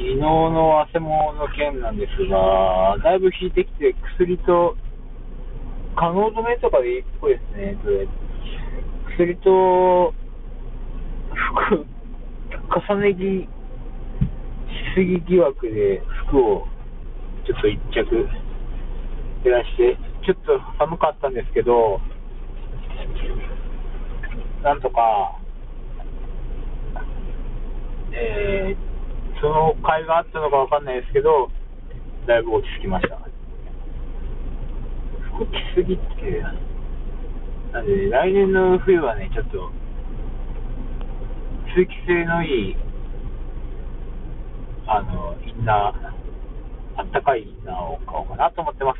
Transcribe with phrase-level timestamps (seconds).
[0.00, 4.74] 昨日の汗もの件なんですが、だいぶ引いてきて、薬と、
[5.94, 7.76] 可能止めとかでいいっぽいですね。
[7.84, 8.08] それ
[9.18, 10.14] 薬と、
[11.36, 11.84] 服、
[12.88, 13.48] 重ね着し
[14.96, 16.66] すぎ疑惑で服を
[17.46, 18.26] ちょっと一着
[19.44, 22.00] 減らして、ちょっと寒かったんですけど、
[24.62, 25.36] なんとか、
[28.12, 28.49] えー
[29.40, 31.50] その甲斐があったのかわかんないですけど、
[32.26, 33.18] だいぶ落ち着きました。
[35.34, 36.44] 服着すぎって、
[37.72, 39.70] なんで、ね、来年の冬はね、ちょっと、
[41.74, 42.76] 通気性のいい、
[44.86, 48.99] あの、インナー、あったかいインナーを買おうかなと思ってます。